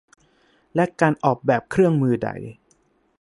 [0.75, 2.29] และการออกแบบเครื่องมือใด